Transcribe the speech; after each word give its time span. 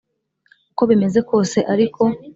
Uko 0.71 0.83
bimeze 0.89 1.19
kose 1.29 1.57
ariko, 1.73 2.01